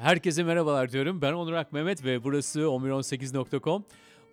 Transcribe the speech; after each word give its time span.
Herkese 0.00 0.42
merhabalar 0.42 0.92
diyorum. 0.92 1.22
Ben 1.22 1.32
Onur 1.32 1.52
Ak 1.52 1.72
Mehmet 1.72 2.04
ve 2.04 2.24
burası 2.24 2.60
1118.com. 2.60 3.84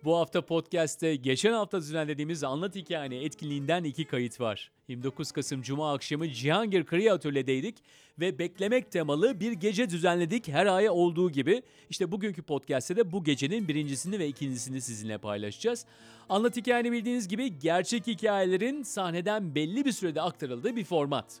Bu 0.04 0.16
hafta 0.16 0.46
podcast'te 0.46 1.16
geçen 1.16 1.52
hafta 1.52 1.80
düzenlediğimiz 1.80 2.44
Anlat 2.44 2.74
Hikayeni 2.74 3.16
etkinliğinden 3.16 3.84
iki 3.84 4.04
kayıt 4.04 4.40
var. 4.40 4.70
29 4.88 5.32
Kasım 5.32 5.62
Cuma 5.62 5.94
akşamı 5.94 6.30
Cihangir 6.30 6.84
Kariye 6.84 7.12
Atölye'deydik 7.12 7.76
ve 8.20 8.38
beklemek 8.38 8.92
temalı 8.92 9.40
bir 9.40 9.52
gece 9.52 9.90
düzenledik 9.90 10.48
her 10.48 10.66
ay 10.66 10.90
olduğu 10.90 11.30
gibi. 11.30 11.62
İşte 11.90 12.12
bugünkü 12.12 12.42
podcast'te 12.42 12.96
de 12.96 13.12
bu 13.12 13.24
gecenin 13.24 13.68
birincisini 13.68 14.18
ve 14.18 14.28
ikincisini 14.28 14.80
sizinle 14.80 15.18
paylaşacağız. 15.18 15.86
Anlat 16.28 16.56
Hikayeni 16.56 16.92
bildiğiniz 16.92 17.28
gibi 17.28 17.58
gerçek 17.58 18.06
hikayelerin 18.06 18.82
sahneden 18.82 19.54
belli 19.54 19.84
bir 19.84 19.92
sürede 19.92 20.22
aktarıldığı 20.22 20.76
bir 20.76 20.84
format. 20.84 21.40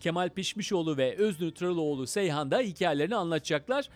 Kemal 0.00 0.28
Pişmişoğlu 0.28 0.96
ve 0.96 1.16
Öznur 1.16 1.50
Tıraloğlu 1.50 2.06
Seyhan 2.06 2.50
da 2.50 2.58
hikayelerini 2.58 3.16
anlatacaklar. 3.16 3.88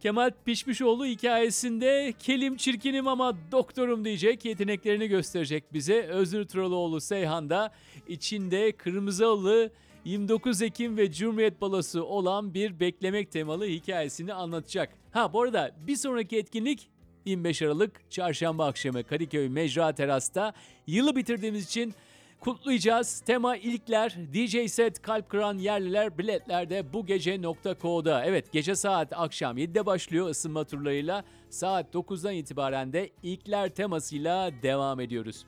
Kemal 0.00 0.30
Pişmişoğlu 0.44 1.06
hikayesinde 1.06 2.14
kelim 2.18 2.56
çirkinim 2.56 3.08
ama 3.08 3.36
doktorum 3.52 4.04
diyecek, 4.04 4.44
yeteneklerini 4.44 5.08
gösterecek 5.08 5.72
bize. 5.72 6.02
Öznur 6.02 6.44
Tıraloğlu 6.44 7.00
Seyhan 7.00 7.50
da 7.50 7.72
içinde 8.08 8.72
kırmızı 8.72 9.24
halı, 9.24 9.70
29 10.04 10.62
Ekim 10.62 10.96
ve 10.96 11.12
Cumhuriyet 11.12 11.60
Balosu 11.60 12.02
olan 12.02 12.54
bir 12.54 12.80
beklemek 12.80 13.32
temalı 13.32 13.66
hikayesini 13.66 14.34
anlatacak. 14.34 14.90
Ha 15.12 15.32
bu 15.32 15.42
arada 15.42 15.70
bir 15.86 15.96
sonraki 15.96 16.36
etkinlik 16.36 16.88
25 17.24 17.62
Aralık 17.62 18.10
Çarşamba 18.10 18.66
akşamı 18.66 19.04
Kadıköy 19.04 19.48
Mecra 19.48 19.92
Teras'ta 19.92 20.52
yılı 20.86 21.16
bitirdiğimiz 21.16 21.66
için 21.66 21.94
Kutlayacağız. 22.42 23.20
Tema 23.20 23.56
ilkler, 23.56 24.16
DJ 24.34 24.70
set, 24.70 25.02
kalp 25.02 25.28
kıran 25.28 25.58
yerliler 25.58 26.18
biletlerde 26.18 26.92
bu 26.92 27.06
gece 27.06 27.42
nokta.co'da. 27.42 28.24
Evet 28.24 28.52
gece 28.52 28.74
saat 28.74 29.12
akşam 29.12 29.58
7'de 29.58 29.86
başlıyor 29.86 30.28
ısınma 30.28 30.64
turlarıyla. 30.64 31.24
Saat 31.50 31.94
9'dan 31.94 32.34
itibaren 32.34 32.92
de 32.92 33.10
ilkler 33.22 33.68
temasıyla 33.68 34.50
devam 34.62 35.00
ediyoruz. 35.00 35.44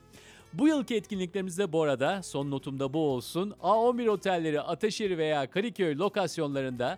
Bu 0.53 0.67
yılki 0.67 0.95
etkinliklerimizde 0.95 1.73
bu 1.73 1.81
arada 1.81 2.23
son 2.23 2.51
notumda 2.51 2.93
bu 2.93 2.99
olsun. 2.99 3.51
A11 3.51 4.09
otelleri 4.09 4.61
Ataşehir 4.61 5.17
veya 5.17 5.49
Kadıköy 5.49 5.97
lokasyonlarında 5.97 6.97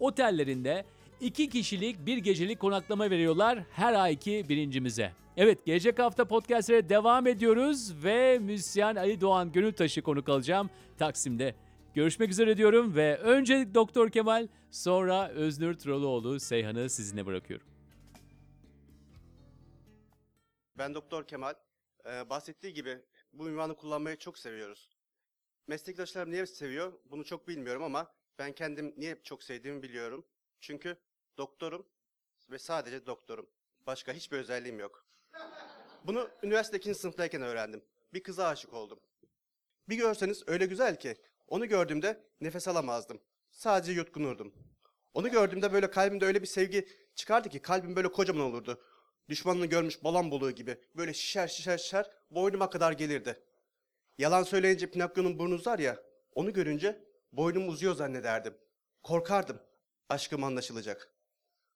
otellerinde 0.00 0.84
iki 1.20 1.48
kişilik 1.48 2.06
bir 2.06 2.16
gecelik 2.18 2.60
konaklama 2.60 3.10
veriyorlar 3.10 3.58
her 3.70 3.94
ayki 3.94 4.46
birincimize. 4.48 5.12
Evet 5.40 5.64
gelecek 5.64 5.98
hafta 5.98 6.24
podcastlere 6.24 6.88
devam 6.88 7.26
ediyoruz 7.26 8.04
ve 8.04 8.38
müzisyen 8.38 8.96
Ali 8.96 9.20
Doğan 9.20 9.52
Gönültaş'ı 9.52 10.02
konuk 10.02 10.28
alacağım 10.28 10.70
Taksim'de. 10.98 11.54
Görüşmek 11.94 12.30
üzere 12.30 12.56
diyorum 12.56 12.96
ve 12.96 13.18
önce 13.18 13.74
Doktor 13.74 14.10
Kemal 14.10 14.48
sonra 14.70 15.28
Öznur 15.28 15.74
Troloğlu 15.74 16.40
Seyhan'ı 16.40 16.90
sizinle 16.90 17.26
bırakıyorum. 17.26 17.66
Ben 20.78 20.94
Doktor 20.94 21.26
Kemal. 21.26 21.54
Ee, 22.06 22.30
bahsettiği 22.30 22.74
gibi 22.74 22.98
bu 23.32 23.48
ünvanı 23.48 23.76
kullanmayı 23.76 24.16
çok 24.16 24.38
seviyoruz. 24.38 24.90
Meslektaşlarım 25.66 26.32
niye 26.32 26.46
seviyor 26.46 26.92
bunu 27.04 27.24
çok 27.24 27.48
bilmiyorum 27.48 27.82
ama 27.82 28.12
ben 28.38 28.52
kendim 28.52 28.94
niye 28.96 29.22
çok 29.22 29.42
sevdiğimi 29.42 29.82
biliyorum. 29.82 30.24
Çünkü 30.60 30.96
doktorum 31.36 31.86
ve 32.50 32.58
sadece 32.58 33.06
doktorum. 33.06 33.46
Başka 33.86 34.12
hiçbir 34.12 34.38
özelliğim 34.38 34.78
yok. 34.78 35.07
Bunu 36.04 36.28
üniversite 36.42 36.76
ikinci 36.76 36.98
sınıftayken 36.98 37.42
öğrendim. 37.42 37.82
Bir 38.12 38.22
kıza 38.22 38.46
aşık 38.46 38.74
oldum. 38.74 39.00
Bir 39.88 39.96
görseniz 39.96 40.42
öyle 40.46 40.66
güzel 40.66 40.98
ki 40.98 41.16
onu 41.48 41.68
gördüğümde 41.68 42.24
nefes 42.40 42.68
alamazdım. 42.68 43.20
Sadece 43.50 43.92
yutkunurdum. 43.92 44.54
Onu 45.14 45.30
gördüğümde 45.30 45.72
böyle 45.72 45.90
kalbimde 45.90 46.24
öyle 46.24 46.42
bir 46.42 46.46
sevgi 46.46 46.88
çıkardı 47.14 47.48
ki 47.48 47.62
kalbim 47.62 47.96
böyle 47.96 48.12
kocaman 48.12 48.42
olurdu. 48.42 48.82
Düşmanını 49.28 49.66
görmüş 49.66 50.04
balon 50.04 50.30
buluğu 50.30 50.50
gibi 50.50 50.80
böyle 50.96 51.14
şişer 51.14 51.48
şişer 51.48 51.78
şişer 51.78 52.10
boynuma 52.30 52.70
kadar 52.70 52.92
gelirdi. 52.92 53.42
Yalan 54.18 54.42
söyleyince 54.42 54.90
Pinokyo'nun 54.90 55.38
burnu 55.38 55.54
uzar 55.54 55.78
ya 55.78 56.02
onu 56.34 56.52
görünce 56.52 57.04
boynum 57.32 57.68
uzuyor 57.68 57.94
zannederdim. 57.94 58.54
Korkardım 59.02 59.60
aşkım 60.08 60.44
anlaşılacak. 60.44 61.12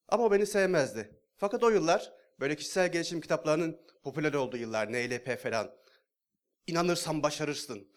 Ama 0.08 0.24
o 0.24 0.32
beni 0.32 0.46
sevmezdi. 0.46 1.20
Fakat 1.36 1.62
o 1.62 1.70
yıllar 1.70 2.12
böyle 2.42 2.56
kişisel 2.56 2.92
gelişim 2.92 3.20
kitaplarının 3.20 3.80
popüler 4.02 4.34
olduğu 4.34 4.56
yıllar 4.56 4.92
NLP 4.92 5.42
falan. 5.42 5.70
İnanırsan 6.66 7.22
başarırsın. 7.22 7.88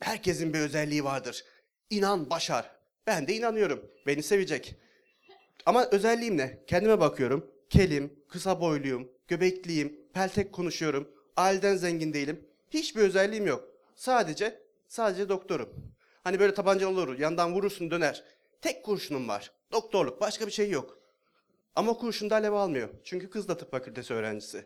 Herkesin 0.00 0.54
bir 0.54 0.58
özelliği 0.58 1.04
vardır. 1.04 1.44
İnan 1.90 2.30
başar. 2.30 2.70
Ben 3.06 3.28
de 3.28 3.34
inanıyorum. 3.34 3.90
Beni 4.06 4.22
sevecek. 4.22 4.74
Ama 5.66 5.86
özelliğim 5.90 6.36
ne? 6.36 6.64
Kendime 6.66 7.00
bakıyorum. 7.00 7.50
Kelim, 7.70 8.24
kısa 8.28 8.60
boyluyum, 8.60 9.12
göbekliyim, 9.28 10.00
peltek 10.14 10.52
konuşuyorum. 10.52 11.08
Aileden 11.36 11.76
zengin 11.76 12.12
değilim. 12.12 12.48
Hiçbir 12.70 13.00
özelliğim 13.00 13.46
yok. 13.46 13.68
Sadece, 13.94 14.62
sadece 14.88 15.28
doktorum. 15.28 15.94
Hani 16.24 16.40
böyle 16.40 16.54
tabancalı 16.54 17.00
olur, 17.00 17.18
yandan 17.18 17.54
vurursun 17.54 17.90
döner. 17.90 18.24
Tek 18.60 18.84
kurşunum 18.84 19.28
var. 19.28 19.52
Doktorluk, 19.72 20.20
başka 20.20 20.46
bir 20.46 20.52
şey 20.52 20.70
yok. 20.70 20.99
Ama 21.76 21.94
kurşunda 21.94 22.34
alev 22.34 22.52
almıyor. 22.52 22.88
Çünkü 23.04 23.30
kız 23.30 23.48
da 23.48 23.56
tıp 23.56 23.70
fakültesi 23.70 24.14
öğrencisi. 24.14 24.64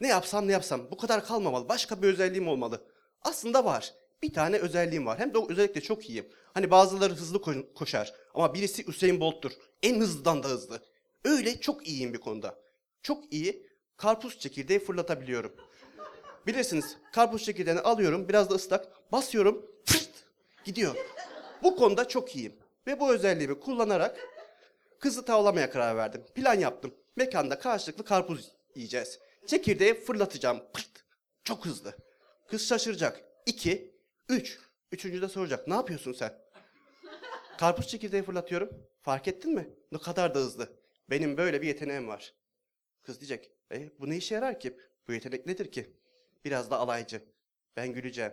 ne 0.00 0.08
yapsam 0.08 0.48
ne 0.48 0.52
yapsam 0.52 0.90
bu 0.90 0.96
kadar 0.96 1.24
kalmamalı. 1.26 1.68
Başka 1.68 2.02
bir 2.02 2.08
özelliğim 2.08 2.48
olmalı. 2.48 2.84
Aslında 3.22 3.64
var. 3.64 3.94
Bir 4.22 4.32
tane 4.34 4.56
özelliğim 4.58 5.06
var. 5.06 5.18
Hem 5.18 5.34
de 5.34 5.38
özellikle 5.48 5.80
çok 5.80 6.10
iyiyim. 6.10 6.26
Hani 6.54 6.70
bazıları 6.70 7.12
hızlı 7.14 7.38
ko- 7.38 7.74
koşar 7.74 8.14
ama 8.34 8.54
birisi 8.54 8.84
Usain 8.88 9.20
Bolt'tur. 9.20 9.52
En 9.82 10.00
hızlıdan 10.00 10.42
da 10.42 10.48
hızlı. 10.48 10.82
Öyle 11.24 11.60
çok 11.60 11.88
iyiyim 11.88 12.12
bir 12.12 12.18
konuda. 12.20 12.58
Çok 13.02 13.32
iyi 13.32 13.66
karpuz 13.96 14.38
çekirdeği 14.38 14.78
fırlatabiliyorum. 14.78 15.52
Bilirsiniz 16.46 16.96
karpuz 17.12 17.44
çekirdeğini 17.44 17.80
alıyorum 17.80 18.28
biraz 18.28 18.50
da 18.50 18.54
ıslak 18.54 19.12
basıyorum 19.12 19.66
pırt 19.86 20.10
gidiyor. 20.64 20.96
Bu 21.62 21.76
konuda 21.76 22.08
çok 22.08 22.36
iyiyim. 22.36 22.56
Ve 22.86 23.00
bu 23.00 23.12
özelliğimi 23.14 23.60
kullanarak 23.60 24.16
kızı 25.00 25.24
tavlamaya 25.24 25.70
karar 25.70 25.96
verdim. 25.96 26.24
Plan 26.34 26.54
yaptım. 26.54 26.94
Mekanda 27.16 27.58
karşılıklı 27.58 28.04
karpuz 28.04 28.52
yiyeceğiz. 28.74 29.18
Çekirdeği 29.46 29.94
fırlatacağım. 29.94 30.62
Pırt. 30.72 31.04
Çok 31.44 31.66
hızlı. 31.66 31.96
Kız 32.48 32.68
şaşıracak. 32.68 33.24
İki, 33.46 33.94
üç. 34.28 34.58
Üçüncü 34.92 35.22
de 35.22 35.28
soracak. 35.28 35.68
Ne 35.68 35.74
yapıyorsun 35.74 36.12
sen? 36.12 36.38
Karpuz 37.58 37.88
çekirdeği 37.88 38.22
fırlatıyorum. 38.22 38.70
Fark 39.02 39.28
ettin 39.28 39.54
mi? 39.54 39.70
Ne 39.92 39.98
kadar 39.98 40.34
da 40.34 40.38
hızlı. 40.38 40.68
Benim 41.10 41.36
böyle 41.36 41.62
bir 41.62 41.66
yeteneğim 41.66 42.08
var. 42.08 42.34
Kız 43.02 43.20
diyecek. 43.20 43.50
E, 43.72 43.90
bu 44.00 44.10
ne 44.10 44.16
işe 44.16 44.34
yarar 44.34 44.60
ki? 44.60 44.76
Bu 45.08 45.12
yetenek 45.12 45.46
nedir 45.46 45.72
ki? 45.72 45.96
Biraz 46.44 46.70
da 46.70 46.78
alaycı. 46.78 47.22
Ben 47.76 47.92
güleceğim. 47.92 48.32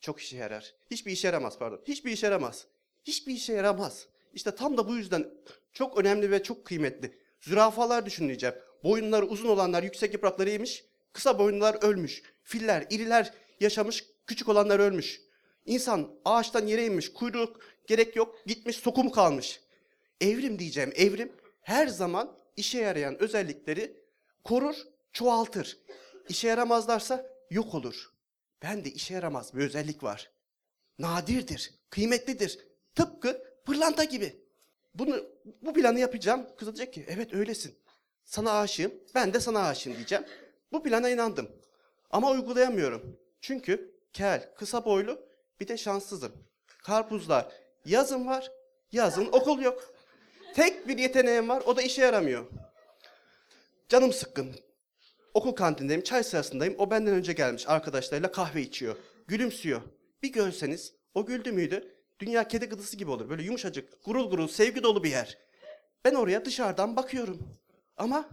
Çok 0.00 0.20
işe 0.20 0.36
yarar. 0.36 0.74
Hiçbir 0.90 1.12
işe 1.12 1.28
yaramaz 1.28 1.58
pardon. 1.58 1.82
Hiçbir 1.84 2.10
işe 2.10 2.26
yaramaz. 2.26 2.66
Hiçbir 3.04 3.32
işe 3.34 3.52
yaramaz. 3.52 4.08
İşte 4.38 4.54
tam 4.54 4.76
da 4.76 4.88
bu 4.88 4.96
yüzden 4.96 5.30
çok 5.72 5.98
önemli 5.98 6.30
ve 6.30 6.42
çok 6.42 6.64
kıymetli. 6.64 7.18
Zürafalar 7.40 8.06
düşüneceğim. 8.06 8.54
Boyunları 8.84 9.26
uzun 9.26 9.48
olanlar 9.48 9.82
yüksek 9.82 10.12
yaprakları 10.12 10.50
yemiş. 10.50 10.84
Kısa 11.12 11.38
boyunlular 11.38 11.82
ölmüş. 11.82 12.22
Filler, 12.42 12.86
iriler 12.90 13.32
yaşamış. 13.60 14.04
Küçük 14.26 14.48
olanlar 14.48 14.78
ölmüş. 14.78 15.20
İnsan 15.66 16.10
ağaçtan 16.24 16.66
yere 16.66 16.86
inmiş. 16.86 17.12
Kuyruk 17.12 17.60
gerek 17.86 18.16
yok. 18.16 18.38
Gitmiş 18.46 18.76
sokum 18.76 19.10
kalmış. 19.10 19.60
Evrim 20.20 20.58
diyeceğim. 20.58 20.92
Evrim 20.96 21.32
her 21.60 21.86
zaman 21.86 22.38
işe 22.56 22.78
yarayan 22.78 23.22
özellikleri 23.22 23.96
korur, 24.44 24.76
çoğaltır. 25.12 25.78
İşe 26.28 26.48
yaramazlarsa 26.48 27.26
yok 27.50 27.74
olur. 27.74 28.12
Ben 28.62 28.84
de 28.84 28.90
işe 28.90 29.14
yaramaz 29.14 29.54
bir 29.54 29.64
özellik 29.64 30.02
var. 30.02 30.30
Nadirdir, 30.98 31.74
kıymetlidir. 31.90 32.58
Tıpkı 32.94 33.47
pırlanta 33.68 34.04
gibi. 34.04 34.36
Bunu 34.94 35.24
bu 35.62 35.74
planı 35.74 36.00
yapacağım. 36.00 36.46
Kız 36.56 36.68
diyecek 36.68 36.94
ki 36.94 37.04
evet 37.08 37.34
öylesin. 37.34 37.74
Sana 38.24 38.60
aşığım. 38.60 38.92
Ben 39.14 39.34
de 39.34 39.40
sana 39.40 39.68
aşığım 39.68 39.94
diyeceğim. 39.94 40.24
Bu 40.72 40.82
plana 40.82 41.10
inandım. 41.10 41.48
Ama 42.10 42.30
uygulayamıyorum. 42.30 43.18
Çünkü 43.40 43.94
kel, 44.12 44.50
kısa 44.56 44.84
boylu 44.84 45.20
bir 45.60 45.68
de 45.68 45.76
şanssızım. 45.76 46.32
Karpuzlar 46.82 47.52
yazın 47.84 48.26
var, 48.26 48.52
yazın 48.92 49.26
okul 49.32 49.60
yok. 49.60 49.94
Tek 50.54 50.88
bir 50.88 50.98
yeteneğim 50.98 51.48
var, 51.48 51.62
o 51.66 51.76
da 51.76 51.82
işe 51.82 52.02
yaramıyor. 52.02 52.46
Canım 53.88 54.12
sıkkın. 54.12 54.54
Okul 55.34 55.52
kantindeyim, 55.52 56.02
çay 56.02 56.24
sırasındayım. 56.24 56.74
O 56.78 56.90
benden 56.90 57.14
önce 57.14 57.32
gelmiş 57.32 57.68
arkadaşlarıyla 57.68 58.32
kahve 58.32 58.62
içiyor. 58.62 58.96
Gülümsüyor. 59.26 59.80
Bir 60.22 60.32
görseniz, 60.32 60.92
o 61.14 61.26
güldü 61.26 61.52
müydü? 61.52 61.97
Dünya 62.20 62.48
kedi 62.48 62.66
gıdısı 62.66 62.96
gibi 62.96 63.10
olur. 63.10 63.30
Böyle 63.30 63.42
yumuşacık, 63.42 64.04
gurul 64.04 64.30
gurul, 64.30 64.48
sevgi 64.48 64.82
dolu 64.82 65.04
bir 65.04 65.10
yer. 65.10 65.38
Ben 66.04 66.14
oraya 66.14 66.44
dışarıdan 66.44 66.96
bakıyorum. 66.96 67.38
Ama 67.96 68.28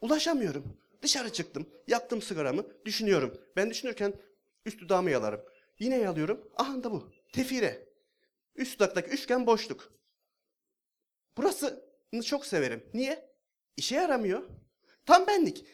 ulaşamıyorum. 0.00 0.76
Dışarı 1.02 1.32
çıktım, 1.32 1.66
yaktım 1.86 2.22
sigaramı, 2.22 2.66
düşünüyorum. 2.84 3.40
Ben 3.56 3.70
düşünürken 3.70 4.14
üst 4.66 4.80
dudağımı 4.80 5.10
yalarım. 5.10 5.40
Yine 5.78 5.98
yalıyorum. 5.98 6.50
Aha 6.56 6.84
da 6.84 6.92
bu. 6.92 7.12
Tefire. 7.32 7.88
Üst 8.56 8.78
dudaktaki 8.78 9.10
üçgen 9.10 9.46
boşluk. 9.46 9.92
Burasını 11.36 12.22
çok 12.24 12.46
severim. 12.46 12.84
Niye? 12.94 13.30
İşe 13.76 13.94
yaramıyor. 13.94 14.42
Tam 15.06 15.26
benlik. 15.26 15.66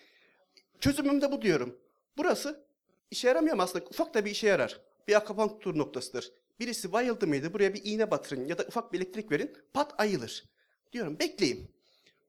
Çözümüm 0.81 1.21
de 1.21 1.33
bu 1.33 1.43
diyorum. 1.43 1.79
Burası 2.17 2.65
işe 3.11 3.29
yaramıyor 3.29 3.53
ama 3.53 3.63
aslında 3.63 3.85
ufak 3.85 4.15
da 4.15 4.25
bir 4.25 4.31
işe 4.31 4.47
yarar. 4.47 4.81
Bir 5.09 5.15
akupunktur 5.15 5.79
noktasıdır. 5.79 6.33
Birisi 6.63 6.93
bayıldı 6.93 7.27
mıydı 7.27 7.53
buraya 7.53 7.75
bir 7.75 7.85
iğne 7.85 8.11
batırın 8.11 8.47
ya 8.47 8.59
da 8.59 8.63
ufak 8.63 8.93
bir 8.93 8.99
elektrik 8.99 9.33
verin 9.33 9.57
pat 9.75 9.95
ayılır. 9.99 10.45
Diyorum 10.93 11.19
bekleyin. 11.19 11.71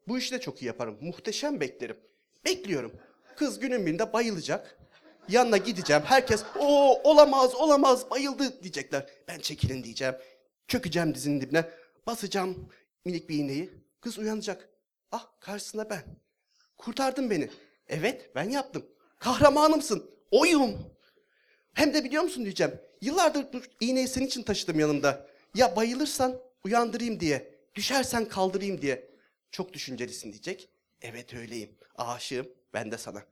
Bu 0.07 0.17
işi 0.17 0.31
de 0.31 0.41
çok 0.41 0.61
iyi 0.61 0.65
yaparım. 0.65 0.97
Muhteşem 1.01 1.59
beklerim. 1.59 1.97
Bekliyorum. 2.45 2.93
Kız 3.35 3.59
günün 3.59 3.85
birinde 3.85 4.13
bayılacak. 4.13 4.79
Yanına 5.29 5.57
gideceğim. 5.57 6.01
Herkes 6.05 6.43
o 6.59 6.99
olamaz 7.03 7.55
olamaz 7.55 8.09
bayıldı 8.09 8.63
diyecekler. 8.63 9.09
Ben 9.27 9.39
çekilin 9.39 9.83
diyeceğim. 9.83 10.15
Çökeceğim 10.67 11.15
dizinin 11.15 11.41
dibine. 11.41 11.69
Basacağım 12.07 12.69
minik 13.05 13.29
bir 13.29 13.37
iğneyi. 13.37 13.69
Kız 14.01 14.17
uyanacak. 14.17 14.69
Ah 15.11 15.27
karşısında 15.39 15.89
ben. 15.89 16.03
Kurtardın 16.77 17.29
beni. 17.29 17.49
Evet 17.87 18.31
ben 18.35 18.49
yaptım. 18.49 18.85
Kahramanımsın. 19.19 20.09
Oyum. 20.31 20.92
Hem 21.73 21.93
de 21.93 22.03
biliyor 22.03 22.23
musun 22.23 22.43
diyeceğim. 22.43 22.79
Yıllardır 23.01 23.53
bu 23.53 23.61
iğneyi 23.79 24.07
senin 24.07 24.27
için 24.27 24.43
taşıdım 24.43 24.79
yanımda. 24.79 25.27
Ya 25.55 25.75
bayılırsan 25.75 26.41
uyandırayım 26.63 27.19
diye. 27.19 27.53
Düşersen 27.75 28.27
kaldırayım 28.27 28.81
diye. 28.81 29.09
Çok 29.51 29.73
düşüncelisin 29.73 30.31
diyecek. 30.31 30.69
Evet 31.01 31.33
öyleyim. 31.33 31.69
Aşığım. 31.95 32.47
Ben 32.73 32.91
de 32.91 32.97
sana. 32.97 33.23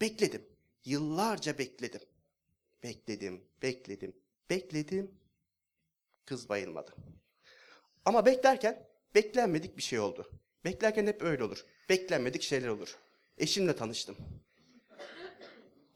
Bekledim. 0.00 0.42
Yıllarca 0.84 1.58
bekledim. 1.58 2.00
Bekledim, 2.82 3.44
bekledim, 3.62 4.12
bekledim. 4.50 5.10
Kız 6.24 6.48
bayılmadı. 6.48 6.94
Ama 8.04 8.26
beklerken 8.26 8.88
beklenmedik 9.14 9.76
bir 9.76 9.82
şey 9.82 9.98
oldu. 9.98 10.30
Beklerken 10.64 11.06
hep 11.06 11.22
öyle 11.22 11.44
olur. 11.44 11.64
Beklenmedik 11.88 12.42
şeyler 12.42 12.68
olur. 12.68 12.96
Eşimle 13.38 13.76
tanıştım. 13.76 14.16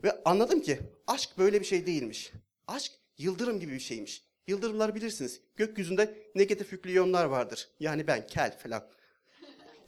Ve 0.04 0.22
anladım 0.24 0.60
ki 0.60 0.78
aşk 1.06 1.30
böyle 1.38 1.60
bir 1.60 1.66
şey 1.66 1.86
değilmiş. 1.86 2.32
Aşk 2.66 2.92
yıldırım 3.18 3.60
gibi 3.60 3.72
bir 3.72 3.80
şeymiş. 3.80 4.24
Yıldırımlar 4.46 4.94
bilirsiniz. 4.94 5.40
Gökyüzünde 5.56 6.30
negatif 6.34 6.72
yüklü 6.72 6.90
iyonlar 6.90 7.24
vardır. 7.24 7.68
Yani 7.80 8.06
ben, 8.06 8.26
kel 8.26 8.58
falan. 8.58 8.88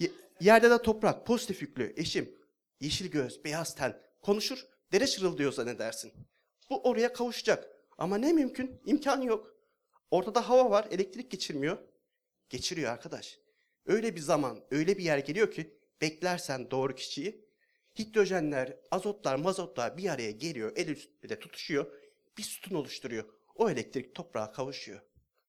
Ye- 0.00 0.12
yerde 0.40 0.70
de 0.70 0.82
toprak, 0.82 1.26
pozitif 1.26 1.62
yüklü, 1.62 1.94
eşim. 1.96 2.38
Yeşil 2.81 3.10
göz, 3.10 3.44
beyaz 3.44 3.75
ten. 3.75 4.00
Konuşur, 4.22 4.66
dere 4.93 5.06
şırıldıyor 5.06 5.52
zannedersin. 5.52 6.12
Bu 6.70 6.82
oraya 6.82 7.12
kavuşacak. 7.12 7.69
Ama 7.99 8.19
ne 8.19 8.32
mümkün? 8.32 8.81
İmkan 8.84 9.22
yok. 9.22 9.54
Ortada 10.11 10.49
hava 10.49 10.70
var, 10.70 10.88
elektrik 10.90 11.31
geçirmiyor. 11.31 11.78
Geçiriyor 12.50 12.93
arkadaş. 12.93 13.38
Öyle 13.87 14.16
bir 14.16 14.20
zaman, 14.20 14.64
öyle 14.70 14.99
bir 14.99 15.04
yer 15.04 15.19
geliyor 15.19 15.50
ki 15.50 15.78
beklersen 16.00 16.70
doğru 16.70 16.94
kişiyi 16.94 17.48
hidrojenler, 17.99 18.77
azotlar, 18.91 19.37
mazotlar 19.37 19.97
bir 19.97 20.09
araya 20.09 20.31
geliyor, 20.31 20.73
el 20.77 20.89
üstünde 20.89 21.39
tutuşuyor, 21.39 21.87
bir 22.39 22.43
sütun 22.43 22.75
oluşturuyor. 22.75 23.25
O 23.55 23.71
elektrik 23.71 24.15
toprağa 24.15 24.53
kavuşuyor. 24.53 25.00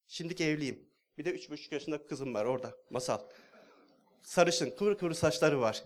Şimdiki 0.07 0.43
evliyim. 0.43 0.89
Bir 1.17 1.25
de 1.25 1.31
üç 1.31 1.49
buçuk 1.49 1.71
yaşında 1.71 2.07
kızım 2.07 2.33
var 2.33 2.45
orada, 2.45 2.77
masal. 2.89 3.19
Sarışın, 4.21 4.71
kıvır 4.71 4.97
kıvır 4.97 5.11
saçları 5.11 5.61
var. 5.61 5.83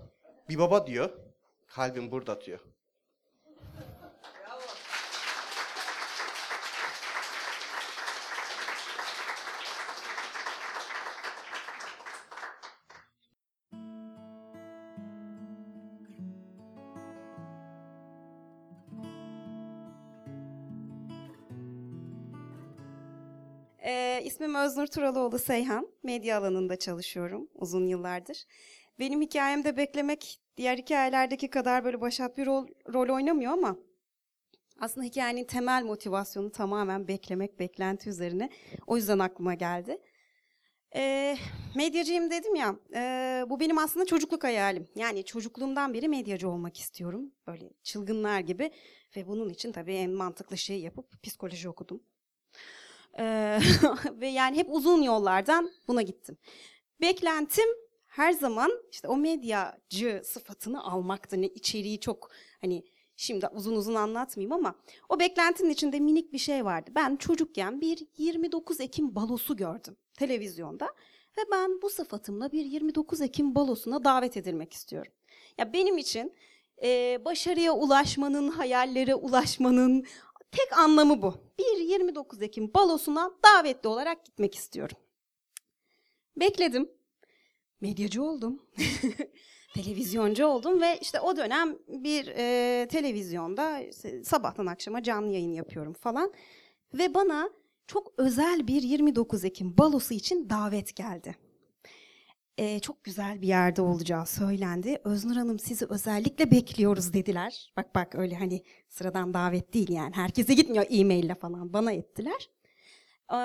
Bir 0.49 0.57
baba 0.57 0.87
diyor, 0.87 1.09
kalbim 1.67 2.11
burada 2.11 2.31
atıyor. 2.31 2.59
İsmim 24.53 24.65
Öznur 24.65 24.87
Turaloğlu 24.87 25.39
Seyhan. 25.39 25.87
Medya 26.03 26.37
alanında 26.37 26.79
çalışıyorum 26.79 27.49
uzun 27.55 27.87
yıllardır. 27.87 28.45
Benim 28.99 29.21
hikayemde 29.21 29.77
beklemek 29.77 30.39
diğer 30.57 30.77
hikayelerdeki 30.77 31.49
kadar 31.49 31.85
böyle 31.85 32.01
başat 32.01 32.37
bir 32.37 32.45
rol, 32.45 32.67
rol 32.93 33.15
oynamıyor 33.15 33.51
ama 33.51 33.77
aslında 34.79 35.07
hikayenin 35.07 35.43
temel 35.43 35.83
motivasyonu 35.83 36.51
tamamen 36.51 37.07
beklemek, 37.07 37.59
beklenti 37.59 38.09
üzerine. 38.09 38.49
O 38.87 38.97
yüzden 38.97 39.19
aklıma 39.19 39.53
geldi. 39.53 39.97
Ee, 40.95 41.37
medyacıyım 41.75 42.31
dedim 42.31 42.55
ya, 42.55 42.75
e, 42.95 43.45
bu 43.49 43.59
benim 43.59 43.77
aslında 43.77 44.05
çocukluk 44.05 44.43
hayalim. 44.43 44.87
Yani 44.95 45.25
çocukluğumdan 45.25 45.93
beri 45.93 46.07
medyacı 46.07 46.49
olmak 46.49 46.79
istiyorum. 46.79 47.31
Böyle 47.47 47.69
çılgınlar 47.83 48.39
gibi. 48.39 48.71
Ve 49.15 49.27
bunun 49.27 49.49
için 49.49 49.71
tabii 49.71 49.93
en 49.93 50.11
mantıklı 50.11 50.57
şeyi 50.57 50.81
yapıp 50.81 51.23
psikoloji 51.23 51.69
okudum. 51.69 52.03
Ve 54.21 54.27
yani 54.27 54.57
hep 54.57 54.67
uzun 54.69 55.01
yollardan 55.01 55.71
buna 55.87 56.01
gittim. 56.01 56.37
Beklentim 57.01 57.67
her 58.07 58.31
zaman 58.31 58.71
işte 58.91 59.07
o 59.07 59.17
medyacı 59.17 60.21
sıfatını 60.25 60.83
almaktı. 60.83 61.41
Ne 61.41 61.47
içeriği 61.47 61.99
çok 61.99 62.29
hani 62.61 62.83
şimdi 63.15 63.47
uzun 63.47 63.75
uzun 63.75 63.95
anlatmayayım 63.95 64.51
ama 64.51 64.75
o 65.09 65.19
beklentinin 65.19 65.69
içinde 65.69 65.99
minik 65.99 66.33
bir 66.33 66.37
şey 66.37 66.65
vardı. 66.65 66.91
Ben 66.95 67.15
çocukken 67.15 67.81
bir 67.81 68.07
29 68.17 68.79
Ekim 68.79 69.15
balosu 69.15 69.57
gördüm 69.57 69.97
televizyonda 70.13 70.85
ve 71.37 71.41
ben 71.51 71.81
bu 71.81 71.89
sıfatımla 71.89 72.51
bir 72.51 72.65
29 72.65 73.21
Ekim 73.21 73.55
balosuna 73.55 74.03
davet 74.03 74.37
edilmek 74.37 74.73
istiyorum. 74.73 75.11
Ya 75.57 75.73
benim 75.73 75.97
için 75.97 76.33
e, 76.83 77.19
başarıya 77.25 77.73
ulaşmanın, 77.73 78.49
hayallere 78.49 79.15
ulaşmanın 79.15 80.05
tek 80.57 80.77
anlamı 80.77 81.21
bu. 81.21 81.33
Bir 81.59 81.77
29 81.77 82.41
Ekim 82.41 82.73
balosuna 82.73 83.31
davetli 83.45 83.89
olarak 83.89 84.25
gitmek 84.25 84.55
istiyorum. 84.55 84.97
Bekledim. 86.37 86.91
Medyacı 87.81 88.23
oldum. 88.23 88.61
Televizyoncu 89.75 90.45
oldum 90.45 90.81
ve 90.81 90.99
işte 91.01 91.19
o 91.19 91.37
dönem 91.37 91.77
bir 91.87 92.27
e, 92.27 92.87
televizyonda 92.87 93.81
sabahtan 94.23 94.65
akşama 94.65 95.03
canlı 95.03 95.33
yayın 95.33 95.53
yapıyorum 95.53 95.93
falan. 95.93 96.33
Ve 96.93 97.13
bana 97.13 97.49
çok 97.87 98.13
özel 98.17 98.67
bir 98.67 98.81
29 98.81 99.45
Ekim 99.45 99.77
balosu 99.77 100.13
için 100.13 100.49
davet 100.49 100.95
geldi. 100.95 101.35
E, 102.57 102.79
çok 102.79 103.03
güzel 103.03 103.41
bir 103.41 103.47
yerde 103.47 103.81
olacağı 103.81 104.25
söylendi. 104.25 105.01
Öznur 105.03 105.35
Hanım 105.35 105.59
sizi 105.59 105.85
özellikle 105.89 106.51
bekliyoruz 106.51 107.13
dediler. 107.13 107.73
Bak 107.77 107.95
bak 107.95 108.15
öyle 108.15 108.35
hani 108.35 108.63
sıradan 108.89 109.33
davet 109.33 109.73
değil 109.73 109.89
yani. 109.91 110.15
Herkese 110.15 110.53
gitmiyor 110.53 110.85
e-maille 110.89 111.35
falan 111.35 111.73
bana 111.73 111.91
ettiler. 111.91 112.49
Ee, 113.31 113.37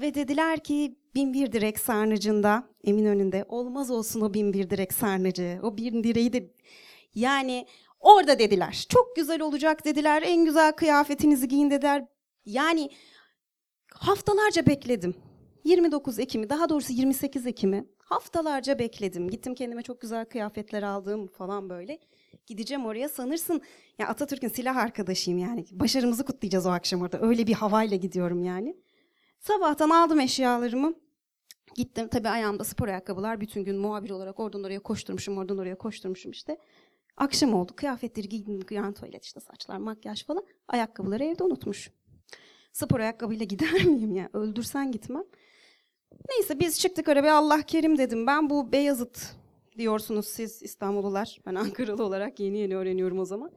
ve 0.00 0.14
dediler 0.14 0.58
ki 0.64 0.98
bin 1.14 1.32
bir 1.32 1.52
direk 1.52 1.78
sarnıcında 1.78 2.68
Eminönü'nde 2.84 3.44
olmaz 3.48 3.90
olsun 3.90 4.20
o 4.20 4.34
bin 4.34 4.52
bir 4.52 4.70
direk 4.70 4.92
sarnıcı. 4.92 5.60
O 5.62 5.76
bin 5.76 6.04
direği 6.04 6.32
de 6.32 6.50
yani 7.14 7.66
orada 8.00 8.38
dediler. 8.38 8.86
Çok 8.88 9.16
güzel 9.16 9.40
olacak 9.40 9.84
dediler. 9.84 10.22
En 10.22 10.44
güzel 10.44 10.72
kıyafetinizi 10.72 11.48
giyin 11.48 11.70
dediler. 11.70 12.04
Yani 12.44 12.90
haftalarca 13.94 14.66
bekledim. 14.66 15.14
29 15.64 16.18
Ekim'i 16.18 16.50
daha 16.50 16.68
doğrusu 16.68 16.92
28 16.92 17.46
Ekim'i 17.46 17.84
haftalarca 18.10 18.78
bekledim. 18.78 19.30
Gittim 19.30 19.54
kendime 19.54 19.82
çok 19.82 20.00
güzel 20.00 20.24
kıyafetler 20.24 20.82
aldım 20.82 21.26
falan 21.26 21.70
böyle. 21.70 21.98
Gideceğim 22.46 22.86
oraya 22.86 23.08
sanırsın 23.08 23.62
ya 23.98 24.08
Atatürk'ün 24.08 24.48
silah 24.48 24.76
arkadaşıyım 24.76 25.38
yani. 25.38 25.64
Başarımızı 25.70 26.24
kutlayacağız 26.24 26.66
o 26.66 26.70
akşam 26.70 27.02
orada. 27.02 27.20
Öyle 27.20 27.46
bir 27.46 27.52
havayla 27.52 27.96
gidiyorum 27.96 28.44
yani. 28.44 28.76
Sabahtan 29.40 29.90
aldım 29.90 30.20
eşyalarımı. 30.20 30.94
Gittim 31.74 32.08
tabii 32.08 32.28
ayağımda 32.28 32.64
spor 32.64 32.88
ayakkabılar. 32.88 33.40
Bütün 33.40 33.64
gün 33.64 33.78
muhabir 33.78 34.10
olarak 34.10 34.40
oradan 34.40 34.64
oraya 34.64 34.80
koşturmuşum, 34.80 35.38
oradan 35.38 35.58
oraya 35.58 35.78
koşturmuşum 35.78 36.30
işte. 36.30 36.58
Akşam 37.16 37.54
oldu. 37.54 37.72
Kıyafetleri 37.76 38.28
giydim. 38.28 38.60
Yan 38.70 38.92
tuvalet 38.92 39.24
işte 39.24 39.40
saçlar, 39.40 39.78
makyaj 39.78 40.24
falan. 40.26 40.44
Ayakkabıları 40.68 41.24
evde 41.24 41.44
unutmuş. 41.44 41.90
Spor 42.72 43.00
ayakkabıyla 43.00 43.44
gider 43.52 43.84
miyim 43.84 44.16
ya? 44.16 44.30
Öldürsen 44.32 44.92
gitmem. 44.92 45.24
Neyse 46.28 46.60
biz 46.60 46.80
çıktık 46.80 47.08
öyle 47.08 47.22
bir 47.22 47.28
Allah 47.28 47.62
kerim 47.62 47.98
dedim. 47.98 48.26
Ben 48.26 48.50
bu 48.50 48.72
Beyazıt 48.72 49.18
diyorsunuz 49.78 50.26
siz 50.26 50.62
İstanbullular. 50.62 51.38
Ben 51.46 51.54
Ankaralı 51.64 52.04
olarak 52.04 52.40
yeni 52.40 52.58
yeni 52.58 52.76
öğreniyorum 52.76 53.18
o 53.18 53.24
zaman. 53.24 53.50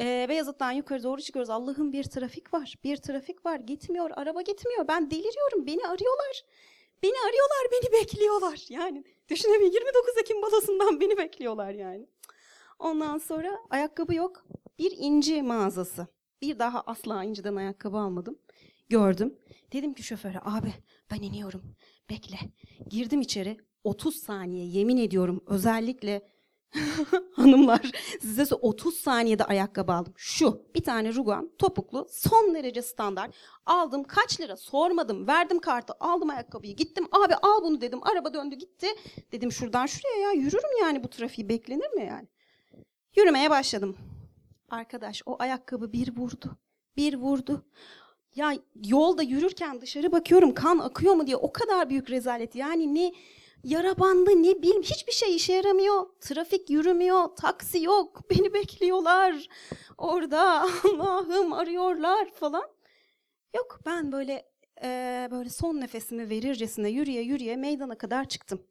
Ee, 0.00 0.26
Beyazıt'tan 0.28 0.72
yukarı 0.72 1.02
doğru 1.02 1.20
çıkıyoruz. 1.22 1.50
Allah'ım 1.50 1.92
bir 1.92 2.04
trafik 2.04 2.54
var. 2.54 2.74
Bir 2.84 2.96
trafik 2.96 3.46
var. 3.46 3.56
Gitmiyor. 3.60 4.10
Araba 4.14 4.42
gitmiyor. 4.42 4.88
Ben 4.88 5.10
deliriyorum. 5.10 5.66
Beni 5.66 5.86
arıyorlar. 5.86 6.44
Beni 7.02 7.14
arıyorlar. 7.28 7.66
Beni 7.72 7.92
bekliyorlar. 8.00 8.66
Yani 8.68 9.04
düşünemeyin 9.28 9.72
29 9.72 10.18
Ekim 10.20 10.42
balosundan 10.42 11.00
beni 11.00 11.16
bekliyorlar 11.16 11.70
yani. 11.72 12.06
Ondan 12.78 13.18
sonra 13.18 13.58
ayakkabı 13.70 14.14
yok. 14.14 14.44
Bir 14.78 14.92
inci 14.98 15.42
mağazası. 15.42 16.06
Bir 16.42 16.58
daha 16.58 16.80
asla 16.80 17.24
inciden 17.24 17.56
ayakkabı 17.56 17.96
almadım. 17.96 18.38
Gördüm. 18.92 19.38
Dedim 19.72 19.94
ki 19.94 20.02
şoföre 20.02 20.40
abi 20.44 20.74
ben 21.10 21.22
iniyorum. 21.22 21.76
Bekle. 22.10 22.38
Girdim 22.90 23.20
içeri. 23.20 23.56
30 23.84 24.16
saniye 24.16 24.66
yemin 24.66 24.96
ediyorum 24.96 25.44
özellikle 25.46 26.28
hanımlar 27.32 27.90
size 28.20 28.42
sö- 28.42 28.54
30 28.60 28.94
saniyede 28.96 29.44
ayakkabı 29.44 29.92
aldım. 29.92 30.12
Şu 30.16 30.66
bir 30.74 30.84
tane 30.84 31.14
rugan 31.14 31.50
topuklu 31.58 32.06
son 32.10 32.54
derece 32.54 32.82
standart. 32.82 33.34
Aldım 33.66 34.04
kaç 34.04 34.40
lira 34.40 34.56
sormadım 34.56 35.26
verdim 35.26 35.58
kartı 35.58 35.92
aldım 36.00 36.30
ayakkabıyı 36.30 36.76
gittim 36.76 37.06
abi 37.12 37.34
al 37.34 37.62
bunu 37.62 37.80
dedim 37.80 38.00
araba 38.02 38.34
döndü 38.34 38.54
gitti. 38.54 38.86
Dedim 39.32 39.52
şuradan 39.52 39.86
şuraya 39.86 40.18
ya 40.18 40.32
yürürüm 40.32 40.80
yani 40.80 41.04
bu 41.04 41.10
trafiği 41.10 41.48
beklenir 41.48 41.90
mi 41.90 42.06
yani? 42.06 42.28
Yürümeye 43.16 43.50
başladım. 43.50 43.96
Arkadaş 44.70 45.22
o 45.26 45.36
ayakkabı 45.38 45.92
bir 45.92 46.16
vurdu. 46.16 46.58
Bir 46.96 47.14
vurdu. 47.14 47.66
Ya 48.34 48.52
yolda 48.84 49.22
yürürken 49.22 49.80
dışarı 49.80 50.12
bakıyorum 50.12 50.54
kan 50.54 50.78
akıyor 50.78 51.14
mu 51.14 51.26
diye 51.26 51.36
o 51.36 51.52
kadar 51.52 51.90
büyük 51.90 52.10
rezalet. 52.10 52.54
Yani 52.54 52.94
ne 52.94 53.12
yara 53.64 53.98
bandı 53.98 54.30
ne 54.30 54.62
bileyim 54.62 54.82
hiçbir 54.82 55.12
şey 55.12 55.36
işe 55.36 55.52
yaramıyor. 55.52 56.06
Trafik 56.20 56.70
yürümüyor, 56.70 57.28
taksi 57.36 57.82
yok, 57.82 58.20
beni 58.30 58.54
bekliyorlar. 58.54 59.48
Orada 59.98 60.62
Allah'ım 60.84 61.52
arıyorlar 61.52 62.30
falan. 62.30 62.64
Yok 63.56 63.80
ben 63.86 64.12
böyle 64.12 64.52
eee, 64.82 65.28
böyle 65.30 65.50
son 65.50 65.80
nefesimi 65.80 66.30
verircesine 66.30 66.90
yürüye 66.90 67.22
yürüye 67.22 67.56
meydana 67.56 67.98
kadar 67.98 68.28
çıktım. 68.28 68.62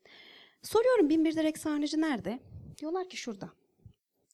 Soruyorum 0.64 1.10
binbir 1.10 1.36
direk 1.36 1.58
sarnıcı 1.58 2.02
nerede? 2.02 2.40
Diyorlar 2.78 3.10
ki 3.10 3.18
şurada. 3.18 3.50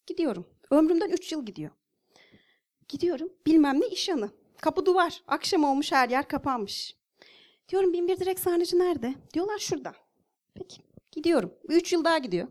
Gidiyorum. 0.08 0.48
Ömrümden 0.72 1.10
3 1.10 1.32
yıl 1.32 1.46
gidiyor. 1.46 1.72
Gidiyorum 2.88 3.30
bilmem 3.46 3.82
ne 3.82 3.88
iş 3.88 4.08
yanı. 4.10 4.30
Kapı 4.62 4.86
duvar. 4.86 5.22
Akşam 5.28 5.64
olmuş 5.64 5.92
her 5.92 6.10
yer 6.10 6.28
kapanmış. 6.28 6.98
Diyorum 7.70 7.94
binbir 7.94 8.20
direk 8.20 8.40
sarnıcı 8.40 8.80
nerede? 8.80 9.14
Diyorlar 9.34 9.58
şurada. 9.58 9.94
Peki 10.54 10.82
gidiyorum. 11.12 11.54
3 11.70 11.94
yıl 11.94 12.04
daha 12.04 12.18
gidiyor. 12.18 12.48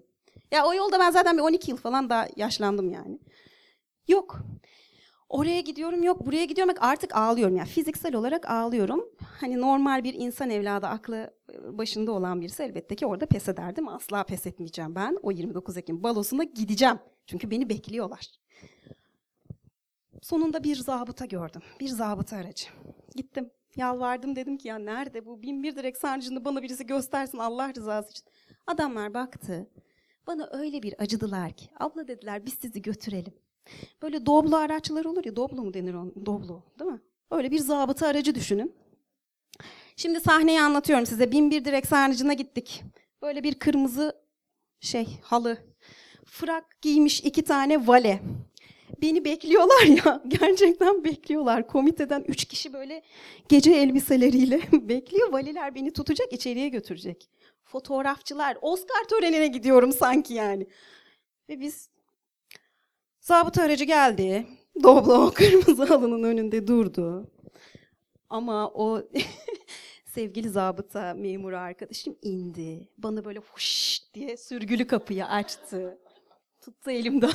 Ya 0.52 0.66
o 0.66 0.74
yolda 0.74 0.98
ben 0.98 1.10
zaten 1.10 1.36
bir 1.36 1.42
12 1.42 1.70
yıl 1.70 1.78
falan 1.78 2.10
daha 2.10 2.28
yaşlandım 2.36 2.90
yani. 2.90 3.18
Yok. 4.08 4.38
Oraya 5.28 5.60
gidiyorum 5.60 6.02
yok 6.02 6.26
buraya 6.26 6.44
gidiyorum 6.44 6.74
artık 6.80 7.16
ağlıyorum 7.16 7.56
yani 7.56 7.68
fiziksel 7.68 8.14
olarak 8.14 8.50
ağlıyorum. 8.50 9.04
Hani 9.40 9.60
normal 9.60 10.04
bir 10.04 10.14
insan 10.14 10.50
evladı 10.50 10.86
aklı 10.86 11.34
e, 11.52 11.78
başında 11.78 12.12
olan 12.12 12.40
birisi 12.40 12.62
elbette 12.62 12.94
ki 12.96 13.06
orada 13.06 13.26
pes 13.26 13.48
ederdim. 13.48 13.88
Asla 13.88 14.24
pes 14.24 14.46
etmeyeceğim 14.46 14.94
ben. 14.94 15.18
O 15.22 15.32
29 15.32 15.76
Ekim 15.76 16.02
balosuna 16.02 16.44
gideceğim. 16.44 16.98
Çünkü 17.26 17.50
beni 17.50 17.68
bekliyorlar. 17.68 18.26
Sonunda 20.22 20.64
bir 20.64 20.76
zabıta 20.76 21.24
gördüm. 21.24 21.62
Bir 21.80 21.88
zabıta 21.88 22.36
aracı. 22.36 22.66
Gittim. 23.14 23.50
Yalvardım 23.76 24.36
dedim 24.36 24.56
ki 24.58 24.68
ya 24.68 24.78
nerede 24.78 25.26
bu 25.26 25.42
bin 25.42 25.62
bir 25.62 25.76
direk 25.76 25.96
sarnıcını 25.96 26.44
bana 26.44 26.62
birisi 26.62 26.86
göstersin 26.86 27.38
Allah 27.38 27.74
rızası 27.74 28.10
için. 28.10 28.24
Adamlar 28.66 29.14
baktı. 29.14 29.66
Bana 30.26 30.48
öyle 30.52 30.82
bir 30.82 30.94
acıdılar 30.98 31.52
ki. 31.52 31.70
Abla 31.80 32.08
dediler 32.08 32.46
biz 32.46 32.54
sizi 32.54 32.82
götürelim. 32.82 33.34
Böyle 34.02 34.26
doblo 34.26 34.56
araçlar 34.56 35.04
olur 35.04 35.24
ya. 35.24 35.36
Doblo 35.36 35.64
mu 35.64 35.74
denir 35.74 35.94
on? 35.94 36.14
Doblo 36.26 36.62
değil 36.78 36.90
mi? 36.90 37.00
Öyle 37.30 37.50
bir 37.50 37.58
zabıta 37.58 38.06
aracı 38.06 38.34
düşünün. 38.34 38.74
Şimdi 39.96 40.20
sahneyi 40.20 40.60
anlatıyorum 40.60 41.06
size. 41.06 41.32
Bin 41.32 41.50
bir 41.50 41.64
direk 41.64 41.86
sarnıcına 41.86 42.32
gittik. 42.32 42.82
Böyle 43.22 43.42
bir 43.42 43.54
kırmızı 43.54 44.16
şey 44.80 45.20
halı. 45.22 45.58
Frak 46.24 46.82
giymiş 46.82 47.20
iki 47.20 47.44
tane 47.44 47.86
vale. 47.86 48.22
Beni 49.02 49.24
bekliyorlar 49.24 49.82
ya. 49.82 50.22
Gerçekten 50.28 51.04
bekliyorlar. 51.04 51.66
Komiteden 51.66 52.24
üç 52.28 52.44
kişi 52.44 52.72
böyle 52.72 53.02
gece 53.48 53.72
elbiseleriyle 53.72 54.60
bekliyor. 54.72 55.32
Valiler 55.32 55.74
beni 55.74 55.92
tutacak, 55.92 56.32
içeriye 56.32 56.68
götürecek. 56.68 57.28
Fotoğrafçılar, 57.64 58.58
Oscar 58.62 59.04
törenine 59.08 59.46
gidiyorum 59.46 59.92
sanki 59.92 60.34
yani. 60.34 60.66
Ve 61.48 61.60
biz 61.60 61.90
zabıta 63.20 63.62
aracı 63.62 63.84
geldi. 63.84 64.46
Doblo 64.82 65.30
kırmızı 65.34 65.84
halının 65.84 66.22
önünde 66.22 66.66
durdu. 66.66 67.30
Ama 68.30 68.68
o 68.70 69.02
sevgili 70.04 70.48
zabıta 70.50 71.14
memuru 71.14 71.56
arkadaşım 71.56 72.16
indi. 72.22 72.88
Bana 72.98 73.24
böyle 73.24 73.38
huş 73.38 74.00
diye 74.14 74.36
sürgülü 74.36 74.86
kapıyı 74.86 75.26
açtı. 75.26 75.98
Tuttu 76.60 76.90
elimden. 76.90 77.30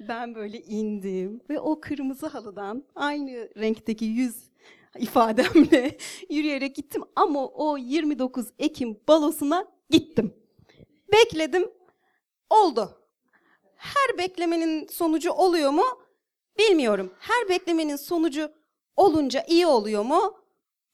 Ben 0.00 0.34
böyle 0.34 0.62
indim 0.62 1.40
ve 1.50 1.60
o 1.60 1.80
kırmızı 1.80 2.26
halıdan 2.26 2.84
aynı 2.94 3.48
renkteki 3.56 4.04
yüz 4.04 4.50
ifademle 4.98 5.96
yürüyerek 6.30 6.74
gittim 6.76 7.02
ama 7.16 7.46
o 7.46 7.76
29 7.76 8.46
Ekim 8.58 9.00
balosuna 9.08 9.66
gittim. 9.90 10.34
Bekledim. 11.12 11.70
Oldu. 12.50 13.02
Her 13.76 14.18
beklemenin 14.18 14.86
sonucu 14.86 15.32
oluyor 15.32 15.70
mu? 15.70 15.84
Bilmiyorum. 16.58 17.12
Her 17.18 17.48
beklemenin 17.48 17.96
sonucu 17.96 18.52
olunca 18.96 19.44
iyi 19.48 19.66
oluyor 19.66 20.02
mu? 20.02 20.34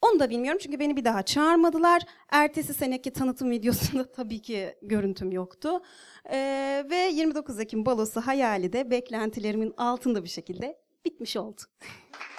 Onu 0.03 0.21
da 0.21 0.31
bilmiyorum 0.31 0.59
çünkü 0.63 0.79
beni 0.79 0.97
bir 0.97 1.05
daha 1.05 1.23
çağırmadılar. 1.23 2.03
Ertesi 2.31 2.75
seneki 2.75 3.13
tanıtım 3.13 3.51
videosunda 3.51 4.13
tabii 4.17 4.43
ki 4.43 4.75
görüntüm 4.83 5.33
yoktu. 5.33 5.83
Ee, 6.31 6.85
ve 6.91 6.97
29 6.97 7.61
Ekim 7.61 7.87
balosu 7.87 8.21
hayali 8.21 8.73
de 8.73 8.91
beklentilerimin 8.91 9.75
altında 9.77 10.25
bir 10.25 10.29
şekilde 10.29 10.79
bitmiş 11.05 11.37
oldu. 11.37 11.61